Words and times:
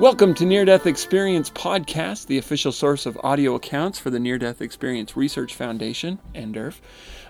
Welcome 0.00 0.32
to 0.36 0.46
Near 0.46 0.64
Death 0.64 0.86
Experience 0.86 1.50
Podcast, 1.50 2.26
the 2.26 2.38
official 2.38 2.72
source 2.72 3.04
of 3.04 3.20
audio 3.22 3.54
accounts 3.54 3.98
for 3.98 4.08
the 4.08 4.18
Near 4.18 4.38
Death 4.38 4.62
Experience 4.62 5.14
Research 5.14 5.54
Foundation, 5.54 6.18
NDERF. 6.34 6.76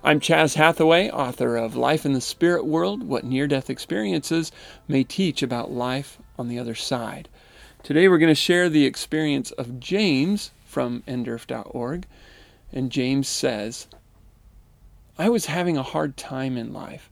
I'm 0.04 0.20
Chaz 0.20 0.54
Hathaway, 0.54 1.10
author 1.10 1.56
of 1.56 1.74
Life 1.74 2.06
in 2.06 2.12
the 2.12 2.20
Spirit 2.20 2.64
World 2.64 3.02
What 3.02 3.24
Near 3.24 3.48
Death 3.48 3.70
Experiences 3.70 4.52
May 4.86 5.02
Teach 5.02 5.42
About 5.42 5.72
Life 5.72 6.18
on 6.38 6.46
the 6.46 6.60
Other 6.60 6.76
Side. 6.76 7.28
Today 7.82 8.06
we're 8.06 8.18
going 8.18 8.28
to 8.28 8.36
share 8.36 8.68
the 8.68 8.86
experience 8.86 9.50
of 9.50 9.80
James 9.80 10.52
from 10.64 11.02
NDERF.org. 11.08 12.06
And 12.72 12.92
James 12.92 13.26
says, 13.26 13.88
I 15.18 15.28
was 15.28 15.46
having 15.46 15.76
a 15.76 15.82
hard 15.82 16.16
time 16.16 16.56
in 16.56 16.72
life. 16.72 17.09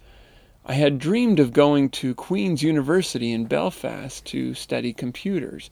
I 0.70 0.74
had 0.74 0.98
dreamed 0.98 1.40
of 1.40 1.54
going 1.54 1.88
to 1.90 2.14
Queen's 2.14 2.62
University 2.62 3.32
in 3.32 3.46
Belfast 3.46 4.22
to 4.26 4.52
study 4.52 4.92
computers. 4.92 5.70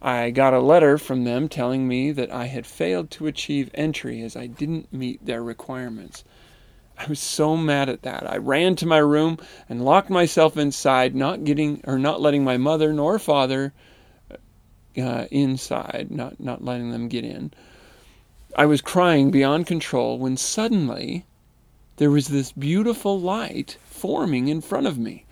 I 0.00 0.30
got 0.30 0.54
a 0.54 0.58
letter 0.58 0.96
from 0.96 1.24
them 1.24 1.50
telling 1.50 1.86
me 1.86 2.12
that 2.12 2.32
I 2.32 2.46
had 2.46 2.66
failed 2.66 3.10
to 3.10 3.26
achieve 3.26 3.70
entry 3.74 4.22
as 4.22 4.34
I 4.34 4.46
didn't 4.46 4.90
meet 4.90 5.22
their 5.26 5.42
requirements. 5.42 6.24
I 6.96 7.06
was 7.08 7.20
so 7.20 7.58
mad 7.58 7.90
at 7.90 8.04
that. 8.04 8.28
I 8.28 8.38
ran 8.38 8.74
to 8.76 8.86
my 8.86 8.96
room 8.96 9.36
and 9.68 9.84
locked 9.84 10.08
myself 10.08 10.56
inside, 10.56 11.14
not 11.14 11.44
getting 11.44 11.82
or 11.84 11.98
not 11.98 12.22
letting 12.22 12.42
my 12.42 12.56
mother 12.56 12.90
nor 12.94 13.18
father 13.18 13.74
uh, 14.96 15.26
inside, 15.30 16.08
not 16.10 16.40
not 16.40 16.64
letting 16.64 16.90
them 16.90 17.08
get 17.08 17.26
in. 17.26 17.52
I 18.56 18.64
was 18.64 18.80
crying 18.80 19.30
beyond 19.30 19.66
control 19.66 20.18
when 20.18 20.38
suddenly 20.38 21.26
there 22.02 22.10
was 22.10 22.26
this 22.26 22.50
beautiful 22.50 23.20
light 23.20 23.76
forming 23.84 24.48
in 24.48 24.60
front 24.60 24.88
of 24.88 24.98
me. 24.98 25.24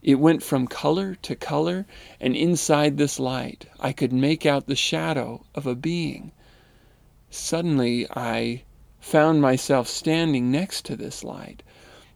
It 0.00 0.20
went 0.20 0.44
from 0.44 0.68
color 0.68 1.16
to 1.22 1.34
color, 1.34 1.86
and 2.20 2.36
inside 2.36 2.96
this 2.96 3.18
light 3.18 3.66
I 3.80 3.92
could 3.92 4.12
make 4.12 4.46
out 4.46 4.68
the 4.68 4.76
shadow 4.76 5.44
of 5.56 5.66
a 5.66 5.74
being. 5.74 6.30
Suddenly 7.30 8.06
I 8.14 8.62
found 9.00 9.42
myself 9.42 9.88
standing 9.88 10.52
next 10.52 10.84
to 10.84 10.94
this 10.94 11.24
light. 11.24 11.64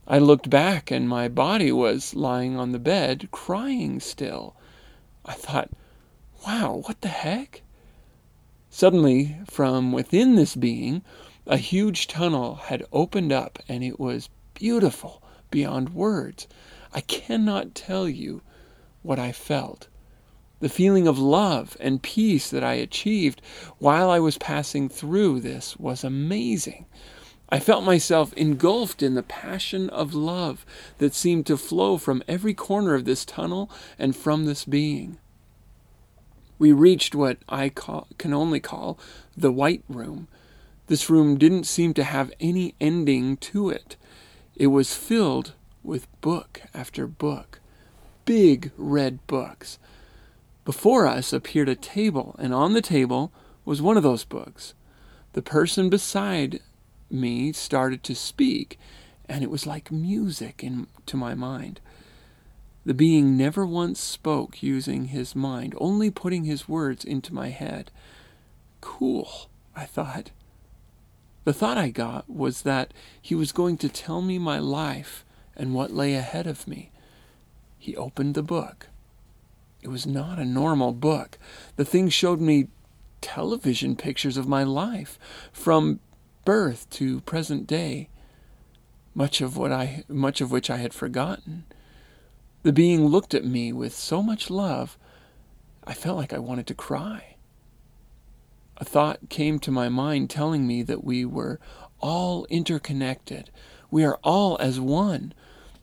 I 0.07 0.21
looked 0.21 0.49
back, 0.49 0.93
and 0.93 1.09
my 1.09 1.27
body 1.27 1.73
was 1.73 2.15
lying 2.15 2.57
on 2.57 2.71
the 2.71 2.79
bed, 2.79 3.31
crying 3.33 3.99
still. 3.99 4.55
I 5.25 5.33
thought, 5.33 5.71
wow, 6.47 6.85
what 6.87 7.01
the 7.01 7.09
heck? 7.09 7.63
Suddenly, 8.71 9.39
from 9.51 9.91
within 9.91 10.37
this 10.37 10.55
being, 10.55 11.03
a 11.47 11.57
huge 11.57 12.07
tunnel 12.07 12.55
had 12.55 12.85
opened 12.93 13.33
up, 13.33 13.59
and 13.69 13.83
it 13.83 13.99
was 13.99 14.29
beautiful 14.55 15.23
beyond 15.51 15.95
words. 15.95 16.47
I 16.93 17.01
cannot 17.01 17.75
tell 17.75 18.09
you 18.09 18.43
what 19.03 19.19
I 19.19 19.33
felt. 19.33 19.89
The 20.61 20.69
feeling 20.69 21.09
of 21.09 21.19
love 21.19 21.77
and 21.81 22.03
peace 22.03 22.49
that 22.51 22.63
I 22.63 22.75
achieved 22.75 23.43
while 23.79 24.09
I 24.09 24.21
was 24.21 24.39
passing 24.39 24.89
through 24.89 25.41
this 25.41 25.77
was 25.77 26.05
amazing. 26.05 26.87
I 27.49 27.59
felt 27.59 27.85
myself 27.85 28.33
engulfed 28.35 29.03
in 29.03 29.15
the 29.15 29.23
passion 29.23 29.91
of 29.91 30.15
love 30.15 30.65
that 30.99 31.15
seemed 31.15 31.47
to 31.47 31.57
flow 31.57 31.99
from 31.99 32.23
every 32.29 32.55
corner 32.55 32.95
of 32.95 33.05
this 33.05 33.25
tunnel 33.25 33.71
and 33.99 34.15
from 34.15 34.47
this 34.47 34.65
being. 34.65 35.19
We 36.59 36.73
reached 36.73 37.15
what 37.15 37.39
I 37.49 37.69
call, 37.69 38.07
can 38.17 38.33
only 38.33 38.61
call 38.61 38.99
the 39.37 39.51
white 39.53 39.83
room. 39.89 40.29
This 40.87 41.09
room 41.09 41.39
didn't 41.39 41.65
seem 41.65 41.95
to 41.95 42.05
have 42.05 42.33
any 42.41 42.75
ending 42.81 43.37
to 43.39 43.71
it. 43.71 43.97
It 44.57 44.69
was 44.69 44.95
filled 44.95 45.55
with 45.83 46.21
book 46.21 46.63
after 46.75 47.07
book, 47.07 47.61
big 48.25 48.73
red 48.77 49.25
books. 49.27 49.79
Before 50.65 51.07
us 51.07 51.33
appeared 51.33 51.69
a 51.69 51.75
table, 51.75 52.37
and 52.39 52.53
on 52.53 52.73
the 52.73 52.83
table 52.83 53.33
was 53.65 53.83
one 53.83 53.97
of 53.97 54.03
those 54.03 54.25
books. 54.25 54.75
The 55.33 55.43
person 55.43 55.89
beside 55.89 56.61
me 57.11 57.53
started 57.53 58.03
to 58.05 58.15
speak, 58.15 58.79
and 59.29 59.43
it 59.43 59.51
was 59.51 59.67
like 59.67 59.91
music 59.91 60.63
in, 60.63 60.87
to 61.07 61.17
my 61.17 61.35
mind. 61.35 61.81
The 62.85 62.95
being 62.95 63.37
never 63.37 63.65
once 63.65 64.01
spoke 64.01 64.63
using 64.63 65.07
his 65.07 65.37
mind, 65.37 65.75
only 65.79 66.11
putting 66.11 66.45
his 66.45 66.69
words 66.69 67.05
into 67.05 67.33
my 67.33 67.49
head. 67.51 67.91
Cool, 68.81 69.49
I 69.75 69.85
thought. 69.85 70.33
The 71.45 71.53
thought 71.53 71.79
I 71.79 71.91
got 71.91 72.31
was 72.31 72.63
that 72.63 72.95
he 73.21 73.35
was 73.35 73.53
going 73.53 73.77
to 73.79 73.89
tell 73.89 74.23
me 74.23 74.39
my 74.39 74.59
life 74.59 75.25
and 75.57 75.75
what 75.75 75.91
lay 75.91 76.15
ahead 76.15 76.47
of 76.47 76.69
me. 76.69 76.91
He 77.79 77.97
opened 77.97 78.35
the 78.35 78.43
book. 78.43 78.89
It 79.83 79.89
was 79.89 80.07
not 80.07 80.39
a 80.39 80.45
normal 80.45 80.93
book. 80.93 81.39
The 81.75 81.85
thing 81.85 82.09
showed 82.09 82.41
me 82.41 82.69
television 83.21 83.97
pictures 83.97 84.37
of 84.37 84.47
my 84.47 84.63
life 84.63 85.19
from 85.53 85.99
birth 86.45 86.89
to 86.91 87.21
present 87.23 87.67
day, 87.67 88.09
much 89.15 89.41
of 89.41 89.57
what 89.57 89.73
I 89.73 90.05
much 90.09 90.41
of 90.41 90.53
which 90.53 90.71
I 90.71 90.77
had 90.77 90.95
forgotten. 90.95 91.65
The 92.63 92.73
being 92.73 93.07
looked 93.07 93.35
at 93.35 93.45
me 93.45 93.73
with 93.73 93.95
so 93.95 94.23
much 94.23 94.49
love, 94.49 94.97
I 95.85 95.95
felt 95.95 96.17
like 96.17 96.33
I 96.33 96.39
wanted 96.39 96.69
to 96.69 96.75
cry 96.75 97.32
a 98.83 98.85
thought 98.85 99.29
came 99.29 99.61
to 99.61 99.71
my 99.71 99.89
mind 99.89 100.29
telling 100.29 100.67
me 100.67 100.83
that 100.83 101.05
we 101.05 101.25
were 101.25 101.61
all 102.01 102.47
interconnected. 102.47 103.49
We 103.93 104.03
are 104.03 104.19
all 104.25 104.57
as 104.59 104.81
one, 104.81 105.35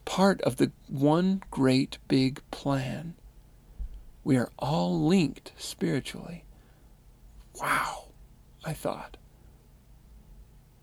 part 0.04 0.42
of 0.42 0.58
the 0.58 0.74
one 0.90 1.42
great 1.50 1.98
big 2.10 2.42
plan. 2.52 3.14
We 4.26 4.36
are 4.36 4.52
all 4.60 5.02
linked 5.02 5.54
spiritually. 5.58 6.44
Wow, 7.62 8.10
I 8.66 8.74
thought. 8.74 9.16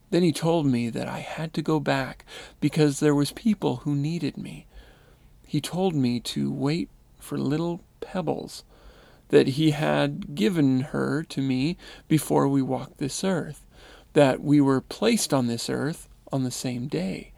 Then 0.08 0.22
he 0.22 0.32
told 0.32 0.64
me 0.64 0.88
that 0.88 1.08
I 1.08 1.18
had 1.18 1.52
to 1.52 1.60
go 1.60 1.78
back 1.78 2.24
because 2.60 2.98
there 2.98 3.14
was 3.14 3.32
people 3.32 3.76
who 3.84 3.94
needed 3.94 4.38
me. 4.38 4.64
He 5.46 5.60
told 5.60 5.94
me 5.94 6.20
to 6.20 6.50
wait 6.50 6.88
for 7.18 7.36
little 7.36 7.82
pebbles 8.00 8.64
that 9.28 9.48
he 9.48 9.72
had 9.72 10.34
given 10.34 10.80
her 10.80 11.22
to 11.24 11.40
me 11.40 11.76
before 12.08 12.48
we 12.48 12.62
walked 12.62 12.98
this 12.98 13.24
earth, 13.24 13.64
that 14.12 14.40
we 14.40 14.60
were 14.60 14.80
placed 14.80 15.34
on 15.34 15.46
this 15.46 15.68
earth 15.68 16.08
on 16.32 16.44
the 16.44 16.50
same 16.50 16.86
day. 16.86 17.32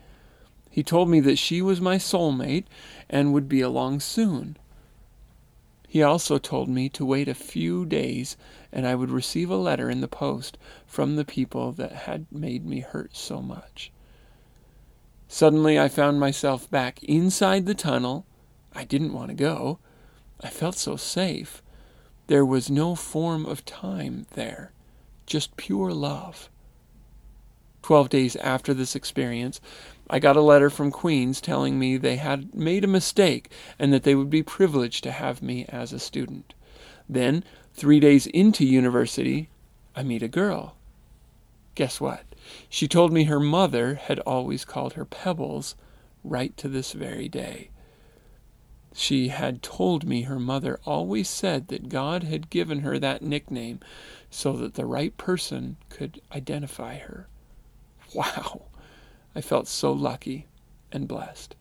He 0.70 0.82
told 0.82 1.08
me 1.08 1.20
that 1.20 1.38
she 1.38 1.60
was 1.62 1.80
my 1.80 1.96
soulmate 1.96 2.66
and 3.08 3.32
would 3.32 3.48
be 3.48 3.60
along 3.60 4.00
soon. 4.00 4.56
He 5.88 6.02
also 6.02 6.36
told 6.36 6.68
me 6.68 6.90
to 6.90 7.04
wait 7.04 7.28
a 7.28 7.34
few 7.34 7.86
days 7.86 8.36
and 8.70 8.86
I 8.86 8.94
would 8.94 9.10
receive 9.10 9.50
a 9.50 9.56
letter 9.56 9.88
in 9.88 10.02
the 10.02 10.08
post 10.08 10.58
from 10.86 11.16
the 11.16 11.24
people 11.24 11.72
that 11.72 11.92
had 11.92 12.26
made 12.30 12.66
me 12.66 12.80
hurt 12.80 13.16
so 13.16 13.40
much. 13.40 13.90
Suddenly 15.28 15.78
I 15.78 15.88
found 15.88 16.20
myself 16.20 16.70
back 16.70 17.02
inside 17.02 17.66
the 17.66 17.74
tunnel. 17.74 18.26
I 18.74 18.84
didn't 18.84 19.14
want 19.14 19.28
to 19.28 19.34
go. 19.34 19.78
I 20.42 20.48
felt 20.48 20.76
so 20.76 20.96
safe. 20.96 21.62
There 22.28 22.44
was 22.44 22.70
no 22.70 22.94
form 22.94 23.46
of 23.46 23.64
time 23.64 24.26
there, 24.34 24.72
just 25.24 25.56
pure 25.56 25.92
love. 25.92 26.50
Twelve 27.80 28.10
days 28.10 28.36
after 28.36 28.74
this 28.74 28.94
experience, 28.94 29.62
I 30.10 30.18
got 30.18 30.36
a 30.36 30.42
letter 30.42 30.68
from 30.68 30.90
Queens 30.90 31.40
telling 31.40 31.78
me 31.78 31.96
they 31.96 32.16
had 32.16 32.54
made 32.54 32.84
a 32.84 32.86
mistake 32.86 33.50
and 33.78 33.94
that 33.94 34.02
they 34.02 34.14
would 34.14 34.28
be 34.28 34.42
privileged 34.42 35.04
to 35.04 35.10
have 35.10 35.40
me 35.40 35.64
as 35.70 35.94
a 35.94 35.98
student. 35.98 36.52
Then, 37.08 37.44
three 37.72 37.98
days 37.98 38.26
into 38.26 38.66
university, 38.66 39.48
I 39.96 40.02
meet 40.02 40.22
a 40.22 40.28
girl. 40.28 40.76
Guess 41.76 41.98
what? 41.98 42.24
She 42.68 42.86
told 42.86 43.10
me 43.10 43.24
her 43.24 43.40
mother 43.40 43.94
had 43.94 44.20
always 44.20 44.66
called 44.66 44.92
her 44.92 45.06
Pebbles 45.06 45.76
right 46.22 46.54
to 46.58 46.68
this 46.68 46.92
very 46.92 47.30
day. 47.30 47.70
She 48.98 49.28
had 49.28 49.62
told 49.62 50.08
me 50.08 50.22
her 50.22 50.40
mother 50.40 50.80
always 50.84 51.28
said 51.28 51.68
that 51.68 51.88
God 51.88 52.24
had 52.24 52.50
given 52.50 52.80
her 52.80 52.98
that 52.98 53.22
nickname 53.22 53.78
so 54.28 54.54
that 54.54 54.74
the 54.74 54.84
right 54.84 55.16
person 55.16 55.76
could 55.88 56.20
identify 56.32 56.98
her. 56.98 57.28
Wow! 58.12 58.62
I 59.36 59.40
felt 59.40 59.68
so 59.68 59.92
lucky 59.92 60.48
and 60.90 61.06
blessed. 61.06 61.54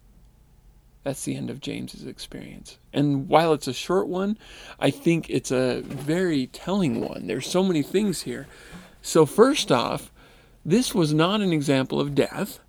That's 1.04 1.26
the 1.26 1.36
end 1.36 1.52
of 1.52 1.62
James's 1.62 2.08
experience. 2.08 2.80
And 2.92 3.30
while 3.30 3.54
it's 3.54 3.68
a 3.68 3.74
short 3.74 4.08
one, 4.08 4.40
I 4.80 4.90
think 4.90 5.30
it's 5.30 5.52
a 5.52 5.82
very 5.82 6.48
telling 6.48 7.02
one. 7.02 7.28
There's 7.28 7.46
so 7.48 7.62
many 7.62 7.84
things 7.84 8.24
here. 8.24 8.48
So 9.04 9.28
first 9.28 9.72
off, 9.72 10.12
this 10.66 10.96
was 10.96 11.14
not 11.14 11.42
an 11.42 11.54
example 11.54 12.02
of 12.02 12.16
death. 12.16 12.60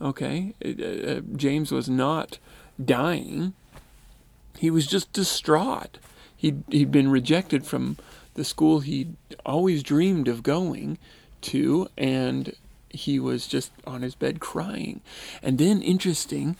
Okay, 0.00 0.54
uh, 0.64 1.10
uh 1.10 1.20
James 1.36 1.70
was 1.70 1.90
not 1.90 2.38
dying 2.82 3.52
he 4.58 4.70
was 4.70 4.86
just 4.86 5.12
distraught. 5.12 5.98
He'd, 6.36 6.62
he'd 6.70 6.92
been 6.92 7.10
rejected 7.10 7.64
from 7.66 7.96
the 8.34 8.44
school 8.44 8.80
he'd 8.80 9.16
always 9.46 9.82
dreamed 9.82 10.28
of 10.28 10.42
going 10.42 10.98
to, 11.42 11.88
and 11.96 12.54
he 12.90 13.18
was 13.20 13.46
just 13.46 13.70
on 13.86 14.02
his 14.02 14.14
bed 14.14 14.40
crying. 14.40 15.00
And 15.42 15.58
then, 15.58 15.82
interesting, 15.82 16.56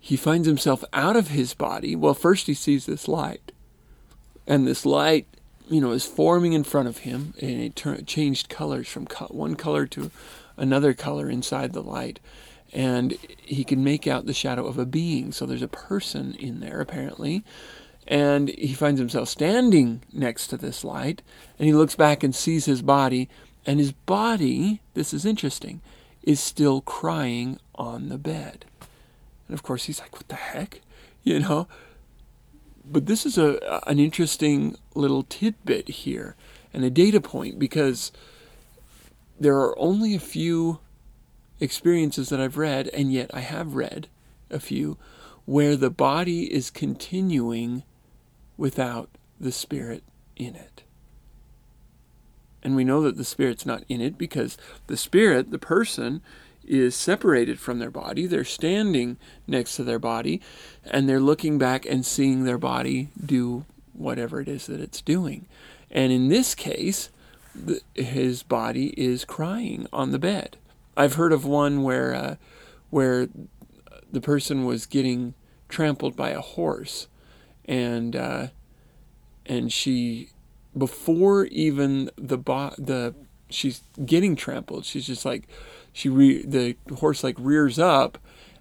he 0.00 0.16
finds 0.16 0.46
himself 0.46 0.84
out 0.92 1.16
of 1.16 1.28
his 1.28 1.54
body. 1.54 1.94
Well, 1.96 2.14
first 2.14 2.46
he 2.46 2.54
sees 2.54 2.86
this 2.86 3.08
light. 3.08 3.52
and 4.46 4.66
this 4.66 4.84
light, 4.84 5.26
you 5.68 5.80
know, 5.80 5.92
is 5.92 6.04
forming 6.04 6.52
in 6.52 6.64
front 6.64 6.88
of 6.88 6.98
him, 6.98 7.34
and 7.40 7.60
it 7.62 8.06
changed 8.06 8.48
colors 8.48 8.88
from 8.88 9.06
co- 9.06 9.26
one 9.26 9.54
color 9.54 9.86
to 9.86 10.10
another 10.56 10.92
color 10.94 11.30
inside 11.30 11.72
the 11.72 11.82
light, 11.82 12.18
and 12.72 13.16
he 13.42 13.64
can 13.64 13.84
make 13.84 14.06
out 14.06 14.26
the 14.26 14.34
shadow 14.34 14.66
of 14.66 14.78
a 14.78 14.86
being. 14.86 15.32
So 15.32 15.46
there's 15.46 15.62
a 15.62 15.68
person 15.68 16.34
in 16.34 16.60
there 16.60 16.80
apparently, 16.80 17.44
and 18.06 18.48
he 18.48 18.74
finds 18.74 18.98
himself 18.98 19.28
standing 19.28 20.02
next 20.12 20.48
to 20.48 20.56
this 20.56 20.84
light, 20.84 21.22
and 21.58 21.66
he 21.66 21.74
looks 21.74 21.94
back 21.94 22.22
and 22.22 22.34
sees 22.34 22.64
his 22.64 22.82
body, 22.82 23.28
and 23.66 23.78
his 23.78 23.92
body, 23.92 24.80
this 24.94 25.14
is 25.14 25.24
interesting, 25.24 25.80
is 26.22 26.40
still 26.40 26.80
crying 26.80 27.58
on 27.74 28.08
the 28.08 28.18
bed. 28.18 28.64
And 29.48 29.54
of 29.54 29.62
course, 29.62 29.84
he's 29.84 30.00
like, 30.00 30.14
"What 30.14 30.28
the 30.28 30.36
heck?" 30.36 30.80
You 31.24 31.38
know, 31.38 31.68
but 32.84 33.06
this 33.06 33.24
is 33.24 33.38
a 33.38 33.80
an 33.86 34.00
interesting 34.00 34.76
little 34.96 35.22
tidbit 35.22 35.88
here 35.88 36.34
and 36.74 36.84
a 36.84 36.90
data 36.90 37.20
point 37.20 37.60
because 37.60 38.10
there 39.38 39.56
are 39.56 39.78
only 39.78 40.16
a 40.16 40.18
few 40.18 40.80
experiences 41.60 42.28
that 42.28 42.40
I've 42.40 42.56
read, 42.56 42.88
and 42.88 43.12
yet 43.12 43.30
I 43.32 43.40
have 43.40 43.74
read 43.74 44.08
a 44.50 44.60
few 44.60 44.98
where 45.44 45.76
the 45.76 45.90
body 45.90 46.52
is 46.52 46.70
continuing 46.70 47.82
without 48.56 49.08
the 49.40 49.52
spirit 49.52 50.02
in 50.36 50.54
it. 50.54 50.82
And 52.62 52.76
we 52.76 52.84
know 52.84 53.02
that 53.02 53.16
the 53.16 53.24
spirit's 53.24 53.66
not 53.66 53.84
in 53.88 54.00
it 54.00 54.16
because 54.16 54.56
the 54.86 54.96
spirit, 54.96 55.50
the 55.50 55.58
person, 55.58 56.22
is 56.64 56.94
separated 56.94 57.58
from 57.58 57.80
their 57.80 57.90
body. 57.90 58.26
They're 58.26 58.44
standing 58.44 59.16
next 59.48 59.76
to 59.76 59.84
their 59.84 59.98
body 59.98 60.40
and 60.84 61.08
they're 61.08 61.20
looking 61.20 61.58
back 61.58 61.84
and 61.84 62.06
seeing 62.06 62.44
their 62.44 62.58
body 62.58 63.08
do 63.24 63.64
whatever 63.92 64.40
it 64.40 64.48
is 64.48 64.66
that 64.66 64.80
it's 64.80 65.02
doing. 65.02 65.46
And 65.90 66.12
in 66.12 66.28
this 66.28 66.54
case, 66.54 67.10
the, 67.54 67.80
his 67.94 68.42
body 68.42 68.88
is 68.96 69.24
crying 69.24 69.86
on 69.92 70.12
the 70.12 70.18
bed. 70.18 70.56
I've 70.96 71.14
heard 71.14 71.32
of 71.32 71.44
one 71.44 71.82
where 71.82 72.14
uh, 72.14 72.36
where 72.90 73.28
the 74.10 74.20
person 74.20 74.64
was 74.64 74.86
getting 74.86 75.34
trampled 75.68 76.16
by 76.16 76.30
a 76.30 76.40
horse, 76.40 77.08
and 77.64 78.14
uh, 78.14 78.48
and 79.46 79.72
she 79.72 80.30
before 80.76 81.46
even 81.46 82.10
the 82.16 82.38
bo- 82.38 82.74
the 82.78 83.14
she's 83.48 83.82
getting 84.04 84.36
trampled, 84.36 84.84
she's 84.84 85.06
just 85.06 85.24
like 85.24 85.48
she 85.92 86.08
re- 86.08 86.44
the 86.44 86.76
horse 86.96 87.22
like 87.22 87.36
rears 87.38 87.78
up 87.78 88.18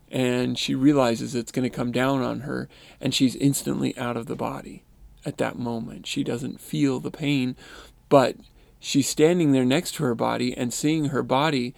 and 0.10 0.60
she 0.60 0.75
realizes 0.75 1.33
it's 1.33 1.54
going 1.54 1.63
to 1.63 1.74
come 1.74 1.89
down 1.89 2.22
on 2.22 2.42
her 2.42 2.68
and 3.00 3.13
she's 3.13 3.33
instantly 3.38 3.98
out 3.98 4.18
of 4.18 4.25
the 4.25 4.36
body 4.36 4.83
at 5.25 5.38
that 5.38 5.57
moment. 5.57 6.06
She 6.06 6.22
doesn't 6.22 6.60
feel 6.60 7.00
the 7.00 7.12
pain 7.12 7.56
but 8.12 8.36
she's 8.78 9.07
standing 9.07 9.54
there 9.54 9.63
next 9.63 9.95
to 9.95 10.04
her 10.04 10.13
body 10.13 10.56
and 10.56 10.74
seeing 10.74 11.06
her 11.06 11.24
body 11.24 11.74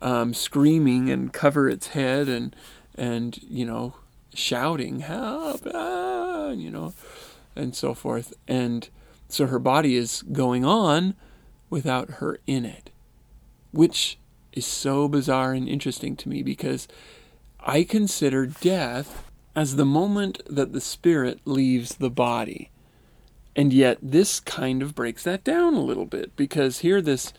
um, 0.00 0.34
screaming 0.34 1.10
and 1.10 1.32
cover 1.32 1.68
its 1.68 1.88
head 1.88 2.28
and 2.28 2.54
and 2.94 3.38
you 3.42 3.64
know 3.64 3.94
shouting 4.34 5.00
help 5.00 5.62
ah, 5.74 6.50
you 6.50 6.70
know 6.70 6.92
and 7.54 7.74
so 7.74 7.94
forth 7.94 8.34
and 8.46 8.90
so 9.28 9.46
her 9.46 9.58
body 9.58 9.96
is 9.96 10.22
going 10.32 10.64
on 10.64 11.14
without 11.70 12.10
her 12.12 12.38
in 12.46 12.64
it 12.64 12.90
which 13.72 14.18
is 14.52 14.66
so 14.66 15.06
bizarre 15.06 15.52
and 15.52 15.68
interesting 15.68 16.16
to 16.16 16.28
me 16.28 16.42
because 16.42 16.88
I 17.60 17.84
consider 17.84 18.46
death 18.46 19.30
as 19.54 19.76
the 19.76 19.84
moment 19.84 20.40
that 20.48 20.72
the 20.72 20.80
spirit 20.80 21.40
leaves 21.44 21.96
the 21.96 22.10
body. 22.10 22.70
And 23.56 23.72
yet, 23.72 23.98
this 24.02 24.38
kind 24.38 24.82
of 24.82 24.94
breaks 24.94 25.24
that 25.24 25.42
down 25.42 25.74
a 25.74 25.80
little 25.80 26.04
bit 26.04 26.36
because 26.36 26.80
here, 26.80 27.00
this 27.00 27.32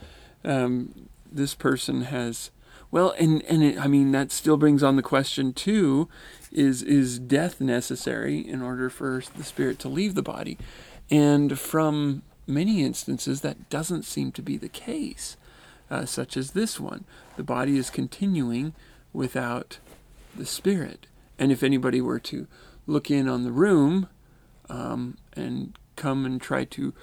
um, 0.44 1.10
this 1.32 1.56
person 1.56 2.02
has 2.04 2.52
well, 2.90 3.14
and 3.20 3.44
and 3.44 3.64
it, 3.64 3.80
I 3.80 3.88
mean 3.88 4.12
that 4.12 4.32
still 4.32 4.58
brings 4.58 4.82
on 4.82 4.96
the 4.96 5.02
question 5.02 5.54
too: 5.54 6.08
is 6.52 6.82
is 6.82 7.20
death 7.20 7.60
necessary 7.60 8.40
in 8.40 8.62
order 8.62 8.90
for 8.90 9.22
the 9.36 9.44
spirit 9.44 9.80
to 9.80 9.90
leave 9.90 10.16
the 10.16 10.24
body? 10.24 10.58
And 11.10 11.60
from 11.60 12.24
many 12.46 12.84
instances, 12.84 13.42
that 13.42 13.70
doesn't 13.70 14.04
seem 14.04 14.32
to 14.34 14.42
be 14.42 14.58
the 14.58 14.70
case 14.70 15.38
uh, 15.90 16.06
such 16.06 16.38
as 16.38 16.52
this 16.52 16.80
one. 16.80 17.06
The 17.36 17.44
body 17.44 17.78
is 17.78 17.90
continuing 17.90 18.74
without 19.14 19.80
the 20.36 20.46
spirit. 20.46 21.08
And 21.40 21.52
if 21.52 21.64
anybody 21.64 22.02
were 22.02 22.20
to 22.20 22.48
look 22.86 23.12
in 23.12 23.28
on 23.28 23.44
the 23.44 23.52
room 23.52 24.08
um, 24.70 25.18
and 25.34 25.78
come 25.96 26.26
and 26.26 26.42
try 26.42 26.64
to 26.64 26.94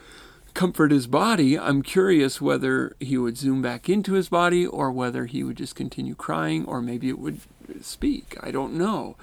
comfort 0.54 0.92
his 0.92 1.06
body, 1.06 1.58
I'm 1.58 1.82
curious 1.82 2.40
whether 2.40 2.96
he 3.00 3.18
would 3.18 3.36
zoom 3.36 3.60
back 3.60 3.88
into 3.88 4.14
his 4.14 4.28
body 4.28 4.66
or 4.66 4.90
whether 4.90 5.26
he 5.26 5.42
would 5.42 5.56
just 5.56 5.74
continue 5.74 6.14
crying 6.14 6.64
or 6.64 6.80
maybe 6.80 7.08
it 7.08 7.18
would 7.18 7.40
speak. 7.80 8.36
I 8.40 8.50
don't 8.50 8.74
know. 8.74 9.16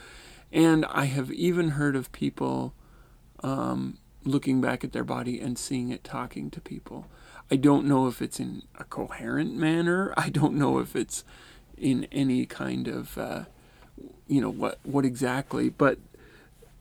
And 0.52 0.86
I 0.86 1.06
have 1.06 1.32
even 1.32 1.70
heard 1.70 1.96
of 1.96 2.12
people 2.12 2.74
um, 3.42 3.98
looking 4.24 4.62
back 4.62 4.84
at 4.84 4.92
their 4.92 5.04
body 5.04 5.40
and 5.40 5.58
seeing 5.58 5.90
it 5.90 6.04
talking 6.04 6.52
to 6.52 6.62
people. 6.62 7.08
I 7.50 7.56
don't 7.56 7.86
know 7.86 8.08
if 8.08 8.22
it's 8.22 8.40
in 8.40 8.64
a 8.78 8.84
coherent 8.84 9.56
manner. 9.56 10.14
I 10.18 10.30
don't 10.30 10.56
know 10.56 10.80
if 10.80 10.96
it's 10.96 11.24
in 11.78 12.08
any 12.12 12.46
kind 12.46 12.88
of, 12.88 13.18
uh, 13.18 13.44
you 14.28 14.40
know, 14.40 14.50
what 14.50 14.80
what 14.84 15.06
exactly, 15.06 15.70
but 15.70 15.98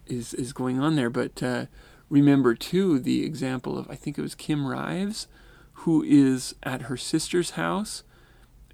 is 0.06 0.35
is 0.35 0.52
going 0.52 0.79
on 0.79 0.97
there. 0.97 1.11
But 1.11 1.43
uh, 1.43 1.67
remember 2.11 2.55
too 2.55 2.99
the 2.99 3.25
example 3.25 3.79
of 3.79 3.89
I 3.89 3.95
think 3.95 4.19
it 4.19 4.23
was 4.23 4.35
Kim 4.35 4.67
Rives, 4.67 5.27
who 5.73 6.03
is 6.03 6.55
at 6.62 6.83
her 6.83 6.97
sister's 6.97 7.53
house, 7.53 8.03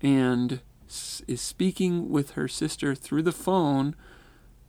and 0.02 0.60
is 0.88 1.40
speaking 1.40 2.10
with 2.10 2.32
her 2.32 2.48
sister 2.48 2.94
through 2.94 3.22
the 3.22 3.32
phone 3.32 3.94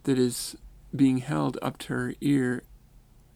that 0.03 0.19
is 0.19 0.55
being 0.95 1.17
held 1.17 1.57
up 1.61 1.77
to 1.77 1.93
her 1.93 2.13
ear 2.21 2.63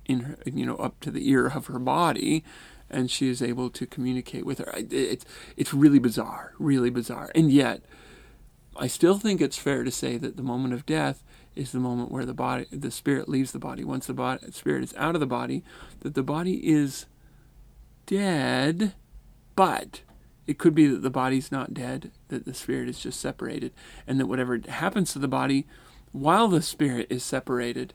in 0.06 0.22
her 0.22 0.38
you 0.46 0.66
know 0.66 0.76
up 0.78 1.00
to 1.00 1.12
the 1.12 1.30
ear 1.30 1.48
of 1.48 1.68
her 1.68 1.80
body 1.80 2.44
and 2.90 3.10
she 3.10 3.30
is 3.30 3.42
able 3.42 3.70
to 3.70 3.88
communicate 3.88 4.46
with 4.46 4.60
her. 4.60 4.74
It's 4.76 5.26
it's 5.56 5.74
really 5.74 6.00
bizarre, 6.00 6.54
really 6.60 6.90
bizarre, 6.90 7.32
and 7.34 7.52
yet 7.52 7.82
I 8.76 8.88
still 8.88 9.18
think 9.18 9.42
it's 9.42 9.58
fair 9.58 9.84
to 9.84 9.92
say 9.92 10.18
that 10.18 10.38
the 10.38 10.44
moment 10.44 10.74
of 10.74 10.86
death 10.86 11.24
is 11.56 11.72
the 11.72 11.80
moment 11.80 12.12
where 12.12 12.26
the 12.26 12.34
body, 12.34 12.66
the 12.72 12.92
spirit 12.92 13.28
leaves 13.28 13.52
the 13.52 13.60
body. 13.60 13.84
Once 13.84 14.08
the 14.08 14.14
body, 14.14 14.52
spirit 14.52 14.84
is 14.84 14.94
out 14.98 15.16
of 15.16 15.22
the 15.22 15.28
body, 15.28 15.64
that 16.00 16.14
the 16.14 16.24
body 16.24 16.68
is 16.68 17.06
dead, 18.06 18.94
but 19.56 20.02
it 20.48 20.58
could 20.58 20.74
be 20.74 20.88
that 20.88 21.02
the 21.02 21.10
body's 21.10 21.52
not 21.52 21.74
dead, 21.74 22.12
that 22.30 22.46
the 22.46 22.54
spirit 22.54 22.90
is 22.90 23.00
just 23.00 23.20
separated, 23.20 23.74
and 24.08 24.20
that 24.20 24.28
whatever 24.28 24.60
happens 24.68 25.14
to 25.14 25.20
the 25.20 25.28
body 25.28 25.66
while 26.12 26.48
the 26.48 26.62
spirit 26.62 27.08
is 27.10 27.24
separated 27.24 27.94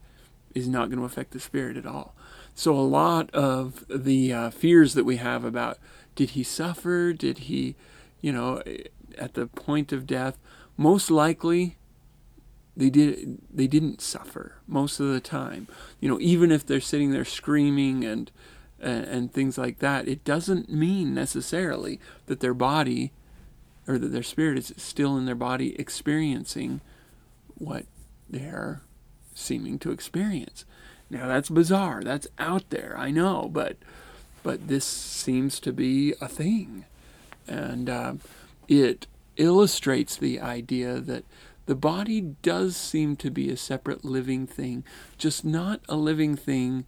is 0.55 0.69
not 0.69 0.89
going 0.89 0.99
to 0.99 1.05
affect 1.05 1.33
the 1.33 1.41
spirit 1.41 1.77
at 1.77 1.87
all. 1.87 2.15
So 2.55 2.75
a 2.75 2.81
lot 2.81 3.31
of 3.35 3.85
the 3.89 4.33
uh, 4.33 4.51
fears 4.51 4.95
that 4.95 5.05
we 5.05 5.17
have 5.17 5.45
about 5.45 5.79
did 6.15 6.31
he 6.31 6.43
suffer? 6.43 7.13
Did 7.13 7.39
he, 7.41 7.77
you 8.23 8.33
know, 8.33 8.63
at 9.19 9.35
the 9.35 9.47
point 9.47 9.93
of 9.93 10.07
death? 10.07 10.39
Most 10.79 11.11
likely, 11.11 11.77
they 12.77 12.91
did. 12.91 13.39
They 13.53 13.67
didn't 13.67 14.01
suffer 14.01 14.57
most 14.67 15.01
of 15.01 15.09
the 15.09 15.21
time. 15.21 15.67
You 16.01 16.09
know, 16.09 16.21
even 16.21 16.53
if 16.53 16.67
they're 16.67 16.81
sitting 16.81 17.11
there 17.11 17.25
screaming 17.25 18.05
and 18.05 18.31
and, 18.79 19.05
and 19.05 19.33
things 19.33 19.57
like 19.57 19.79
that, 19.79 20.07
it 20.07 20.25
doesn't 20.25 20.71
mean 20.71 21.15
necessarily 21.15 21.99
that 22.27 22.41
their 22.41 22.55
body 22.55 23.13
or 23.89 23.99
that 23.99 24.09
their 24.09 24.23
spirit 24.23 24.59
is 24.59 24.75
still 24.77 25.17
in 25.17 25.25
their 25.25 25.35
body 25.35 25.79
experiencing 25.79 26.81
what 27.55 27.87
they're 28.29 28.83
seeming 29.35 29.79
to 29.79 29.91
experience. 29.91 30.65
Now 31.09 31.29
that's 31.29 31.49
bizarre. 31.49 32.03
That's 32.03 32.27
out 32.39 32.69
there. 32.71 32.95
I 32.99 33.11
know, 33.11 33.49
but 33.51 33.77
but 34.43 34.69
this 34.69 34.85
seems 34.85 35.59
to 35.61 35.73
be 35.73 36.15
a 36.21 36.29
thing, 36.29 36.85
and 37.49 37.89
uh, 37.89 38.15
it 38.69 39.07
illustrates 39.37 40.17
the 40.17 40.41
idea 40.41 41.01
that 41.01 41.25
the 41.67 41.75
body 41.75 42.21
does 42.21 42.77
seem 42.77 43.17
to 43.17 43.31
be 43.31 43.51
a 43.51 43.57
separate 43.57 44.05
living 44.05 44.47
thing, 44.47 44.85
just 45.19 45.45
not 45.45 45.81
a 45.89 45.97
living 45.97 46.37
thing 46.37 46.87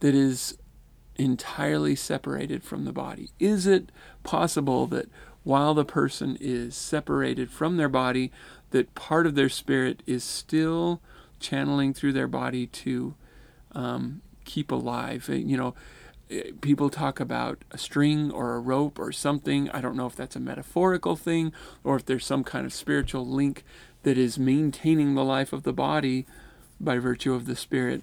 that 0.00 0.14
is 0.14 0.58
entirely 1.16 1.94
separated 1.94 2.64
from 2.64 2.84
the 2.84 2.92
body. 2.92 3.30
Is 3.38 3.66
it 3.66 3.90
possible 4.22 4.86
that 4.88 5.08
while 5.42 5.74
the 5.74 5.84
person 5.84 6.36
is 6.40 6.74
separated 6.74 7.50
from 7.50 7.76
their 7.76 7.88
body, 7.88 8.30
that 8.70 8.94
part 8.94 9.26
of 9.26 9.34
their 9.34 9.48
spirit 9.48 10.02
is 10.06 10.24
still 10.24 11.00
channeling 11.38 11.94
through 11.94 12.12
their 12.12 12.28
body 12.28 12.66
to 12.66 13.14
um, 13.72 14.20
keep 14.44 14.70
alive. 14.70 15.28
Uh, 15.28 15.34
you 15.34 15.56
know, 15.56 15.74
people 16.60 16.90
talk 16.90 17.18
about 17.18 17.64
a 17.70 17.78
string 17.78 18.30
or 18.30 18.54
a 18.54 18.60
rope 18.60 18.98
or 18.98 19.10
something. 19.12 19.68
I 19.70 19.80
don't 19.80 19.96
know 19.96 20.06
if 20.06 20.14
that's 20.14 20.36
a 20.36 20.40
metaphorical 20.40 21.16
thing 21.16 21.52
or 21.82 21.96
if 21.96 22.04
there's 22.04 22.26
some 22.26 22.44
kind 22.44 22.66
of 22.66 22.72
spiritual 22.72 23.26
link 23.26 23.64
that 24.02 24.18
is 24.18 24.38
maintaining 24.38 25.14
the 25.14 25.24
life 25.24 25.52
of 25.52 25.62
the 25.62 25.72
body 25.72 26.26
by 26.80 26.98
virtue 26.98 27.34
of 27.34 27.46
the 27.46 27.56
spirit 27.56 28.02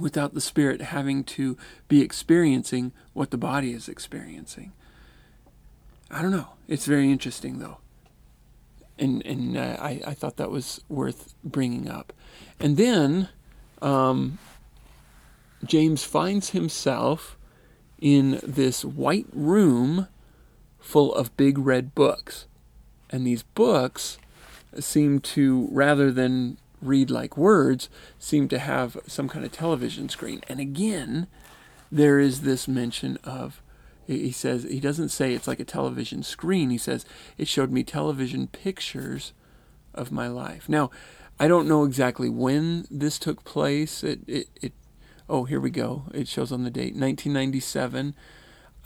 without 0.00 0.34
the 0.34 0.40
spirit 0.40 0.80
having 0.80 1.22
to 1.22 1.56
be 1.88 2.00
experiencing 2.00 2.92
what 3.12 3.30
the 3.30 3.36
body 3.36 3.72
is 3.72 3.88
experiencing. 3.88 4.72
I 6.10 6.22
don't 6.22 6.30
know. 6.30 6.48
It's 6.66 6.86
very 6.86 7.10
interesting 7.10 7.58
though. 7.58 7.78
And, 8.98 9.24
and 9.26 9.56
uh, 9.56 9.76
I, 9.80 10.00
I 10.06 10.14
thought 10.14 10.36
that 10.36 10.50
was 10.50 10.80
worth 10.88 11.34
bringing 11.42 11.88
up. 11.88 12.12
And 12.60 12.76
then 12.76 13.28
um, 13.82 14.38
James 15.64 16.04
finds 16.04 16.50
himself 16.50 17.36
in 18.00 18.40
this 18.42 18.84
white 18.84 19.26
room 19.32 20.08
full 20.78 21.14
of 21.14 21.36
big 21.36 21.58
red 21.58 21.94
books. 21.94 22.46
And 23.10 23.26
these 23.26 23.42
books 23.42 24.18
seem 24.82 25.20
to, 25.20 25.68
rather 25.70 26.10
than 26.10 26.58
read 26.80 27.10
like 27.10 27.36
words, 27.36 27.88
seem 28.18 28.48
to 28.48 28.58
have 28.58 28.96
some 29.06 29.28
kind 29.28 29.44
of 29.44 29.52
television 29.52 30.08
screen. 30.08 30.42
And 30.48 30.60
again, 30.60 31.26
there 31.90 32.18
is 32.18 32.42
this 32.42 32.68
mention 32.68 33.18
of, 33.24 33.62
he 34.06 34.32
says, 34.32 34.64
he 34.64 34.80
doesn't 34.80 35.08
say 35.08 35.32
it's 35.32 35.48
like 35.48 35.60
a 35.60 35.64
television 35.64 36.22
screen. 36.22 36.70
He 36.70 36.78
says, 36.78 37.06
it 37.38 37.48
showed 37.48 37.70
me 37.70 37.84
television 37.84 38.46
pictures 38.48 39.32
of 39.94 40.12
my 40.12 40.28
life. 40.28 40.68
Now, 40.68 40.90
I 41.38 41.48
don't 41.48 41.68
know 41.68 41.84
exactly 41.84 42.28
when 42.28 42.86
this 42.90 43.18
took 43.18 43.44
place. 43.44 44.04
It, 44.04 44.20
it, 44.26 44.48
it 44.60 44.72
oh, 45.28 45.44
here 45.44 45.60
we 45.60 45.70
go. 45.70 46.04
It 46.12 46.28
shows 46.28 46.52
on 46.52 46.64
the 46.64 46.70
date 46.70 46.94
1997. 46.94 48.14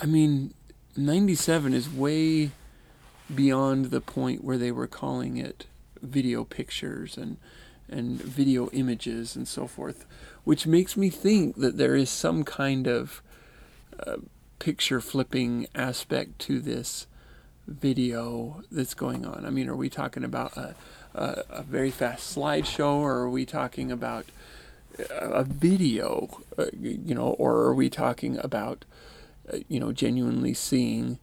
I 0.00 0.07
mean, 0.07 0.54
97 0.97 1.75
is 1.75 1.90
way 1.90 2.52
beyond 3.35 3.87
the 3.87 4.00
point 4.00 4.45
where 4.45 4.57
they 4.57 4.73
were 4.73 4.87
calling 4.87 5.37
it 5.37 5.66
video 6.02 6.45
pictures 6.45 7.17
and 7.17 7.37
and 7.90 8.21
video 8.21 8.69
images 8.71 9.35
and 9.35 9.49
so 9.49 9.67
forth, 9.67 10.05
which 10.45 10.67
makes 10.67 10.97
me 10.97 11.09
think 11.09 11.57
that 11.57 11.78
there 11.78 11.97
is 11.97 12.11
some 12.11 12.45
kind 12.45 12.87
of 12.87 13.23
uh, 14.07 14.17
picture 14.59 15.00
flipping 15.00 15.67
aspect 15.75 16.38
to 16.38 16.61
this 16.61 17.07
video 17.67 18.62
that's 18.71 18.95
going 18.95 19.25
on. 19.25 19.47
I 19.47 19.50
mean, 19.50 19.69
are 19.69 19.76
we 19.76 19.88
talking 19.88 20.25
about 20.25 20.57
a, 20.57 20.75
a, 21.14 21.45
a 21.49 21.62
very 21.62 21.90
fast 21.90 22.37
slideshow, 22.37 22.97
or 22.97 23.21
are 23.21 23.31
we 23.31 23.47
talking 23.47 23.90
about 23.90 24.26
a 25.11 25.45
video, 25.45 26.28
uh, 26.59 26.67
you 26.78 27.14
know, 27.14 27.31
or 27.38 27.57
are 27.59 27.75
we 27.75 27.88
talking 27.88 28.37
about, 28.38 28.85
uh, 29.52 29.59
you 29.69 29.78
know, 29.78 29.93
genuinely 29.93 30.55
seeing, 30.55 31.19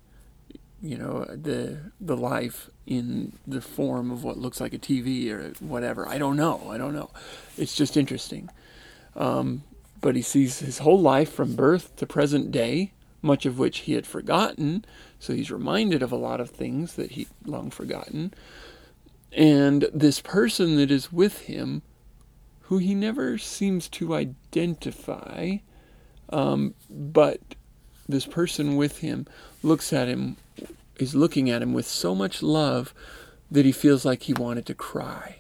you 0.86 0.98
know, 0.98 1.26
the 1.26 1.80
the 2.00 2.16
life 2.16 2.70
in 2.86 3.34
the 3.48 3.62
form 3.62 4.12
of 4.12 4.24
what 4.24 4.38
looks 4.38 4.62
like 4.62 4.74
a 4.74 4.78
TV 4.78 5.30
or 5.32 5.54
whatever? 5.60 6.08
I 6.08 6.20
don't 6.20 6.38
know. 6.38 6.70
I 6.70 6.78
don't 6.78 6.94
know. 6.94 7.10
It's 7.58 7.76
just 7.76 7.98
interesting. 7.98 8.50
Um, 9.16 9.64
but 10.02 10.16
he 10.16 10.22
sees 10.22 10.60
his 10.60 10.80
whole 10.80 11.00
life 11.00 11.34
from 11.34 11.56
birth 11.56 11.96
to 11.96 12.06
present 12.06 12.52
day, 12.52 12.92
much 13.24 13.48
of 13.48 13.58
which 13.58 13.80
he 13.80 13.94
had 13.94 14.06
forgotten. 14.06 14.86
So 15.20 15.34
he's 15.34 15.50
reminded 15.50 16.04
of 16.04 16.12
a 16.12 16.18
lot 16.18 16.40
of 16.40 16.52
things 16.52 16.94
that 16.94 17.12
he 17.12 17.28
long 17.46 17.72
forgotten. 17.72 18.34
And 19.32 19.90
this 19.92 20.22
person 20.22 20.76
that 20.78 20.92
is 20.92 21.12
with 21.12 21.42
him 21.42 21.82
who 22.62 22.78
he 22.78 22.94
never 22.94 23.38
seems 23.38 23.88
to 23.90 24.14
identify, 24.14 25.58
um, 26.30 26.74
but 26.90 27.40
this 28.08 28.26
person 28.26 28.76
with 28.76 29.00
him 29.00 29.26
looks 29.64 29.92
at 29.92 30.08
him, 30.08 30.38
is 30.98 31.16
looking 31.16 31.50
at 31.50 31.62
him 31.62 31.74
with 31.74 31.88
so 31.88 32.16
much 32.16 32.42
love 32.42 32.94
that 33.52 33.66
he 33.66 33.72
feels 33.72 34.06
like 34.06 34.24
he 34.24 34.34
wanted 34.34 34.66
to 34.66 34.74
cry. 34.74 35.38